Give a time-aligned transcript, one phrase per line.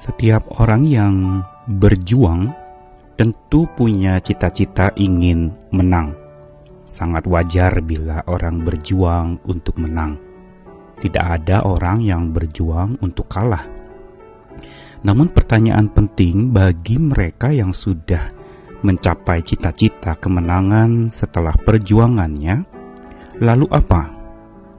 [0.00, 2.48] Setiap orang yang berjuang
[3.20, 6.16] tentu punya cita-cita ingin menang.
[6.88, 10.16] Sangat wajar bila orang berjuang untuk menang.
[11.04, 13.68] Tidak ada orang yang berjuang untuk kalah.
[15.04, 18.32] Namun, pertanyaan penting bagi mereka yang sudah
[18.80, 22.64] mencapai cita-cita kemenangan setelah perjuangannya,
[23.44, 24.16] lalu apa?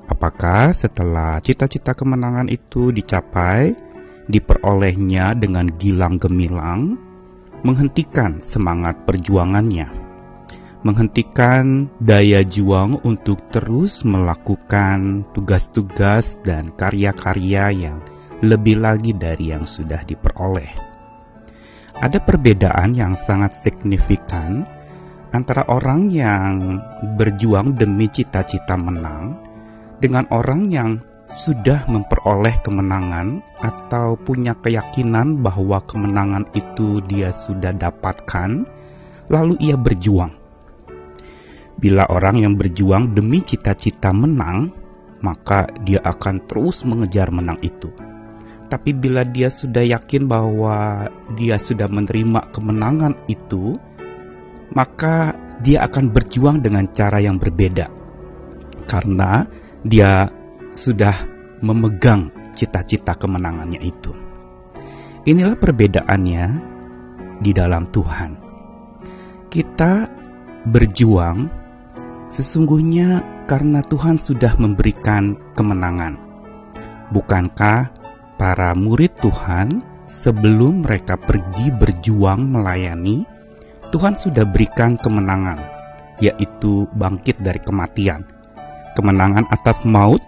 [0.09, 3.90] Apakah setelah cita-cita kemenangan itu dicapai,
[4.31, 6.95] diperolehnya dengan gilang gemilang,
[7.61, 9.91] menghentikan semangat perjuangannya,
[10.81, 17.99] menghentikan daya juang untuk terus melakukan tugas-tugas dan karya-karya yang
[18.41, 20.71] lebih lagi dari yang sudah diperoleh.
[22.01, 24.65] Ada perbedaan yang sangat signifikan
[25.29, 26.81] antara orang yang
[27.19, 29.37] berjuang demi cita-cita menang
[30.01, 30.89] dengan orang yang
[31.39, 38.67] sudah memperoleh kemenangan atau punya keyakinan bahwa kemenangan itu dia sudah dapatkan,
[39.31, 40.35] lalu ia berjuang.
[41.81, 44.69] Bila orang yang berjuang demi cita-cita menang,
[45.23, 47.89] maka dia akan terus mengejar menang itu.
[48.71, 53.75] Tapi bila dia sudah yakin bahwa dia sudah menerima kemenangan itu,
[54.71, 57.91] maka dia akan berjuang dengan cara yang berbeda.
[58.87, 59.45] Karena
[59.83, 60.40] dia
[60.71, 61.27] sudah
[61.61, 64.11] memegang cita-cita kemenangannya itu.
[65.27, 66.43] Inilah perbedaannya
[67.41, 68.31] di dalam Tuhan.
[69.51, 70.07] Kita
[70.65, 71.49] berjuang
[72.31, 76.17] sesungguhnya karena Tuhan sudah memberikan kemenangan.
[77.11, 77.91] Bukankah
[78.39, 83.27] para murid Tuhan sebelum mereka pergi berjuang melayani,
[83.91, 85.59] Tuhan sudah berikan kemenangan,
[86.23, 88.41] yaitu bangkit dari kematian
[88.95, 90.19] kemenangan atas maut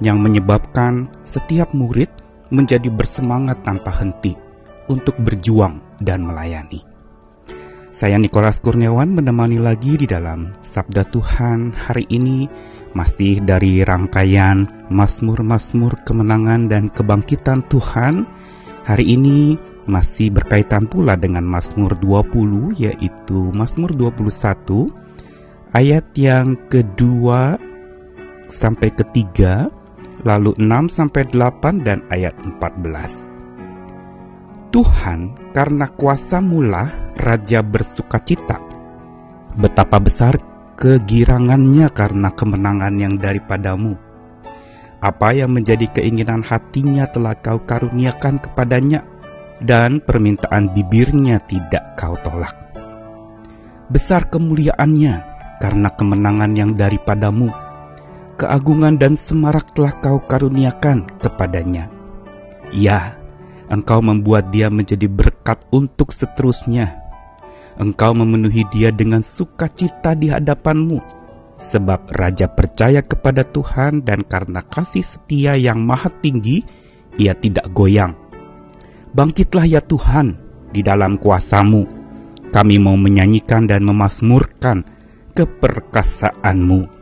[0.00, 2.08] yang menyebabkan setiap murid
[2.52, 4.36] menjadi bersemangat tanpa henti
[4.86, 6.84] untuk berjuang dan melayani.
[7.96, 12.44] Saya Nikolas Kurniawan menemani lagi di dalam Sabda Tuhan hari ini
[12.92, 18.28] masih dari rangkaian Mazmur-Mazmur kemenangan dan kebangkitan Tuhan.
[18.84, 19.56] Hari ini
[19.88, 24.92] masih berkaitan pula dengan Mazmur 20 yaitu Mazmur 21
[25.72, 27.56] ayat yang kedua
[28.46, 29.72] sampai ketiga,
[30.26, 34.74] lalu 6 sampai 8 dan ayat 14.
[34.74, 38.58] Tuhan, karena kuasa mula raja bersuka cita.
[39.54, 40.34] Betapa besar
[40.74, 43.94] kegirangannya karena kemenangan yang daripadamu.
[44.98, 49.06] Apa yang menjadi keinginan hatinya telah kau karuniakan kepadanya,
[49.62, 52.52] dan permintaan bibirnya tidak kau tolak.
[53.88, 55.14] Besar kemuliaannya
[55.62, 57.48] karena kemenangan yang daripadamu
[58.36, 61.88] keagungan dan semarak telah kau karuniakan kepadanya.
[62.70, 63.16] Ya,
[63.72, 67.00] engkau membuat dia menjadi berkat untuk seterusnya.
[67.76, 71.00] Engkau memenuhi dia dengan sukacita di hadapanmu,
[71.60, 76.64] sebab raja percaya kepada Tuhan dan karena kasih setia yang maha tinggi,
[77.20, 78.16] ia tidak goyang.
[79.12, 80.40] Bangkitlah ya Tuhan
[80.72, 81.84] di dalam kuasamu.
[82.48, 84.84] Kami mau menyanyikan dan memasmurkan
[85.36, 86.95] keperkasaanmu.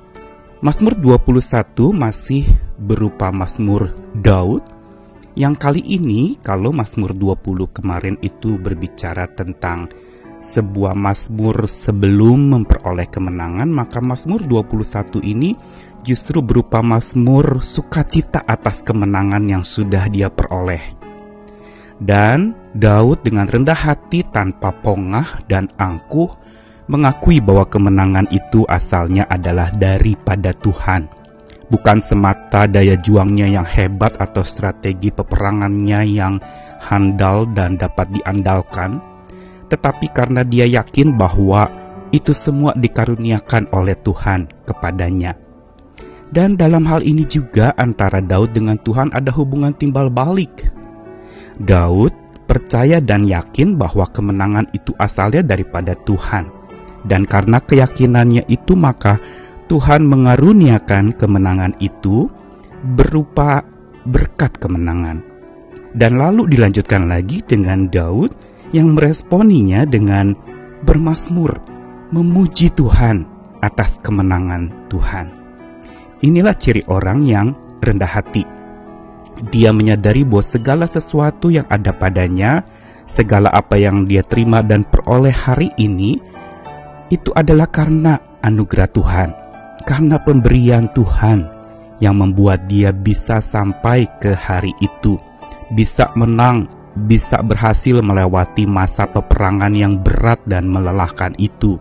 [0.65, 2.49] Mazmur 21 masih
[2.81, 4.65] berupa Mazmur Daud
[5.37, 9.93] yang kali ini kalau Mazmur 20 kemarin itu berbicara tentang
[10.41, 15.53] sebuah Mazmur sebelum memperoleh kemenangan, maka Mazmur 21 ini
[16.01, 20.97] justru berupa Mazmur sukacita atas kemenangan yang sudah dia peroleh.
[22.01, 26.44] Dan Daud dengan rendah hati tanpa pongah dan angkuh
[26.85, 31.09] mengakui bahwa kemenangan itu asalnya adalah daripada Tuhan,
[31.73, 36.37] bukan semata daya juangnya yang hebat atau strategi peperangannya yang
[36.85, 39.01] handal dan dapat diandalkan,
[39.73, 41.73] tetapi karena dia yakin bahwa
[42.13, 45.41] itu semua dikaruniakan oleh Tuhan kepadanya.
[46.35, 50.67] Dan dalam hal ini juga antara Daud dengan Tuhan ada hubungan timbal balik.
[51.55, 52.11] Daud
[52.45, 56.54] percaya dan yakin bahwa kemenangan itu asalnya daripada Tuhan
[57.05, 59.21] dan karena keyakinannya itu maka
[59.69, 62.29] Tuhan mengaruniakan kemenangan itu
[62.85, 63.65] berupa
[64.05, 65.25] berkat kemenangan.
[65.95, 68.35] Dan lalu dilanjutkan lagi dengan Daud
[68.75, 70.35] yang meresponinya dengan
[70.85, 71.55] bermasmur,
[72.11, 73.25] memuji Tuhan
[73.63, 75.27] atas kemenangan Tuhan.
[76.21, 78.45] Inilah ciri orang yang rendah hati.
[79.55, 82.67] Dia menyadari bahwa segala sesuatu yang ada padanya,
[83.09, 86.34] segala apa yang dia terima dan peroleh hari ini
[87.13, 89.31] itu adalah karena anugerah Tuhan,
[89.89, 91.49] karena pemberian Tuhan
[92.01, 95.17] yang membuat dia bisa sampai ke hari itu,
[95.73, 101.77] bisa menang bisa berhasil melewati masa peperangan yang berat dan melelahkan itu.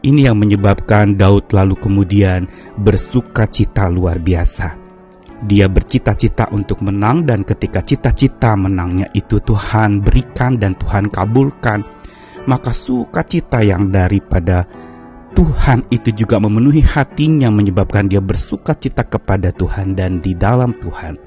[0.00, 2.48] Ini yang menyebabkan Daud lalu kemudian
[2.80, 4.84] bersuka cita luar biasa.
[5.44, 11.95] Dia bercita-cita untuk menang dan ketika cita-cita menangnya itu Tuhan berikan dan Tuhan kabulkan,
[12.46, 14.66] maka sukacita yang daripada
[15.36, 21.20] Tuhan itu juga memenuhi hatinya menyebabkan dia bersuka cita kepada Tuhan dan di dalam Tuhan.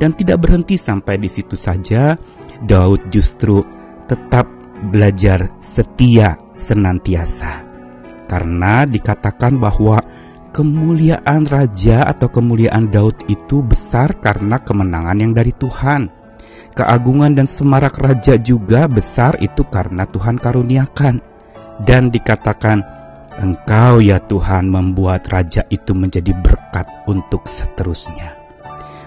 [0.00, 2.16] Dan tidak berhenti sampai di situ saja,
[2.64, 3.60] Daud justru
[4.08, 4.48] tetap
[4.88, 7.60] belajar setia senantiasa.
[8.24, 10.00] Karena dikatakan bahwa
[10.56, 16.23] kemuliaan raja atau kemuliaan Daud itu besar karena kemenangan yang dari Tuhan.
[16.74, 21.22] Keagungan dan semarak raja juga besar itu karena Tuhan karuniakan.
[21.86, 22.82] Dan dikatakan,
[23.34, 28.38] Engkau ya Tuhan membuat raja itu menjadi berkat untuk seterusnya.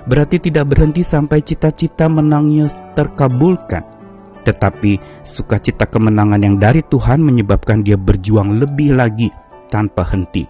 [0.07, 3.83] Berarti tidak berhenti sampai cita-cita menangnya terkabulkan.
[4.47, 9.27] Tetapi sukacita kemenangan yang dari Tuhan menyebabkan dia berjuang lebih lagi
[9.67, 10.47] tanpa henti.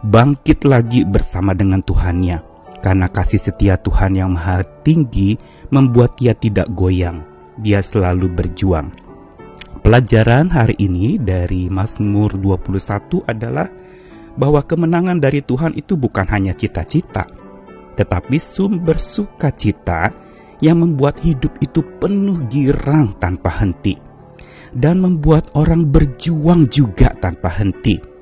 [0.00, 2.53] Bangkit lagi bersama dengan Tuhannya.
[2.84, 5.40] Karena kasih setia Tuhan yang maha tinggi
[5.72, 7.24] membuat dia tidak goyang.
[7.56, 8.92] Dia selalu berjuang.
[9.80, 13.72] Pelajaran hari ini dari Mazmur 21 adalah
[14.36, 17.24] bahwa kemenangan dari Tuhan itu bukan hanya cita-cita,
[17.96, 20.12] tetapi sumber sukacita
[20.60, 23.96] yang membuat hidup itu penuh girang tanpa henti
[24.74, 28.13] dan membuat orang berjuang juga tanpa henti.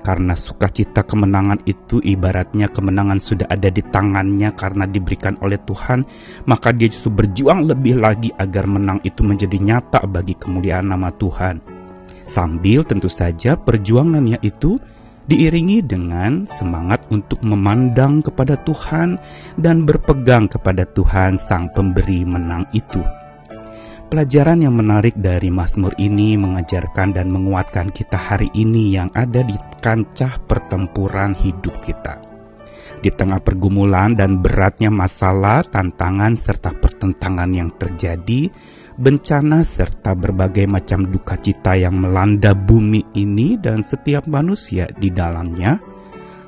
[0.00, 6.06] Karena sukacita kemenangan itu ibaratnya kemenangan sudah ada di tangannya karena diberikan oleh Tuhan,
[6.48, 11.60] maka dia justru berjuang lebih lagi agar menang itu menjadi nyata bagi kemuliaan nama Tuhan.
[12.28, 14.76] Sambil tentu saja perjuangannya itu
[15.28, 19.20] diiringi dengan semangat untuk memandang kepada Tuhan
[19.60, 23.04] dan berpegang kepada Tuhan Sang Pemberi menang itu.
[24.08, 29.52] Pelajaran yang menarik dari Mazmur ini mengajarkan dan menguatkan kita hari ini yang ada di
[29.84, 32.16] kancah pertempuran hidup kita.
[33.04, 38.48] Di tengah pergumulan dan beratnya masalah, tantangan, serta pertentangan yang terjadi,
[38.96, 45.84] bencana serta berbagai macam duka cita yang melanda bumi ini dan setiap manusia di dalamnya,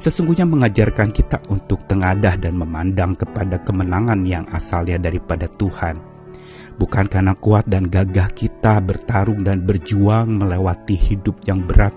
[0.01, 6.10] sesungguhnya mengajarkan kita untuk tengadah dan memandang kepada kemenangan yang asalnya daripada Tuhan
[6.81, 11.93] bukan karena kuat dan gagah kita bertarung dan berjuang melewati hidup yang berat,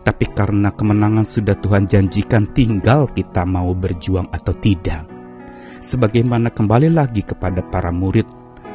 [0.00, 5.04] tapi karena kemenangan sudah Tuhan janjikan tinggal kita mau berjuang atau tidak.
[5.84, 8.24] Sebagaimana kembali lagi kepada para murid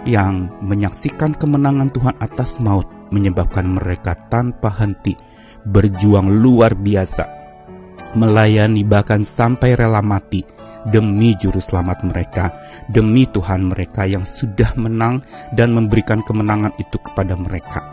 [0.06, 5.18] yang menyaksikan kemenangan Tuhan atas maut menyebabkan mereka tanpa henti
[5.66, 7.25] berjuang luar biasa,
[8.13, 12.56] melayani bahkan sampai rela mati demi juru selamat mereka,
[12.88, 15.20] demi Tuhan mereka yang sudah menang
[15.52, 17.84] dan memberikan kemenangan itu kepada mereka.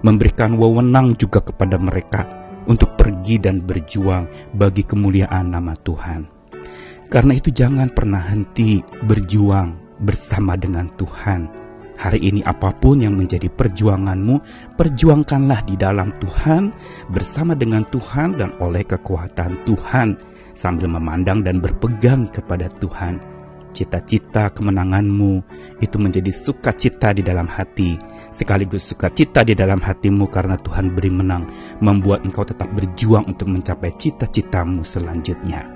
[0.00, 2.26] Memberikan wewenang juga kepada mereka
[2.66, 6.26] untuk pergi dan berjuang bagi kemuliaan nama Tuhan.
[7.12, 11.60] Karena itu jangan pernah henti berjuang bersama dengan Tuhan.
[11.92, 14.42] Hari ini apa pun yang menjadi perjuanganmu,
[14.74, 16.72] perjuangkanlah di dalam Tuhan,
[17.14, 20.31] bersama dengan Tuhan dan oleh kekuatan Tuhan
[20.62, 23.18] sambil memandang dan berpegang kepada Tuhan.
[23.72, 25.42] Cita-cita kemenanganmu
[25.80, 27.98] itu menjadi sukacita di dalam hati,
[28.30, 31.48] sekaligus sukacita di dalam hatimu karena Tuhan beri menang,
[31.82, 35.66] membuat engkau tetap berjuang untuk mencapai cita-citamu selanjutnya.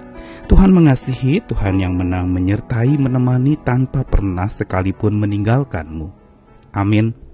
[0.46, 6.06] Tuhan mengasihi, Tuhan yang menang menyertai, menemani tanpa pernah sekalipun meninggalkanmu.
[6.76, 7.25] Amin.